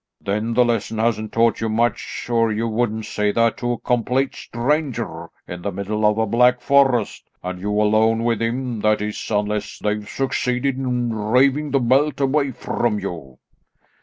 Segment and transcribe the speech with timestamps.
[0.19, 4.33] "Then the lesson hasn't taught you much, or you wouldn't say that to a complete
[4.33, 9.27] stranger in the middle of a black forest, and you alone with him, that is,
[9.29, 13.37] unless they've succeeded in reiving the belt away from you?"